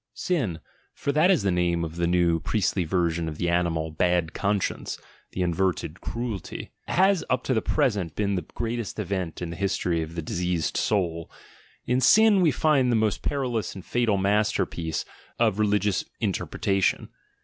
"Sin"— 0.15 0.61
for 0.95 1.11
that 1.11 1.29
is 1.29 1.43
the 1.43 1.51
name 1.51 1.85
of 1.85 1.97
the 1.97 2.07
new 2.07 2.39
priestly 2.39 2.85
version 2.85 3.29
of 3.29 3.37
the 3.37 3.47
animal 3.51 3.91
"bad 3.91 4.33
conscience" 4.33 4.99
(the 5.33 5.43
inverted 5.43 6.01
cruelty)— 6.01 6.57
i52 6.57 6.57
THE 6.57 6.57
GENEALOGY 6.57 6.71
OF 6.71 6.97
MORALS 6.97 7.23
ip 7.39 7.43
to 7.43 7.53
the 7.53 7.61
present 7.61 8.15
been 8.15 8.33
the 8.33 8.41
greatest 8.41 8.97
event 8.97 9.41
in 9.43 9.51
the 9.51 9.55
his 9.57 9.77
tory 9.77 10.01
of 10.01 10.15
the 10.15 10.23
diseased 10.23 10.75
soul; 10.75 11.29
in 11.85 12.01
"sin" 12.01 12.41
we 12.41 12.49
find 12.49 12.91
the 12.91 12.95
most 12.95 13.21
perilous 13.21 13.75
and 13.75 13.85
fatal 13.85 14.17
masterpiece 14.17 15.05
of 15.37 15.59
religious 15.59 16.03
interpretation. 16.19 17.09